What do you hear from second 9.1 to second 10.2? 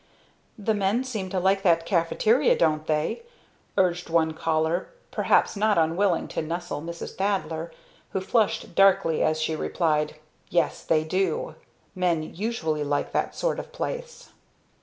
as she replied.